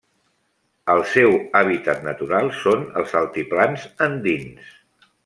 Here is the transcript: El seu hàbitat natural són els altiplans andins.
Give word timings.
El 0.93 1.01
seu 1.11 1.35
hàbitat 1.59 2.01
natural 2.07 2.49
són 2.63 2.87
els 3.03 3.13
altiplans 3.21 3.85
andins. 4.07 4.73